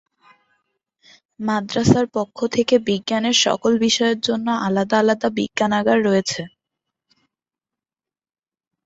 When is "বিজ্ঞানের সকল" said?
2.87-3.71